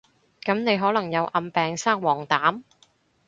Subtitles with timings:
[0.43, 2.63] 噉你可能有暗病生黃疸？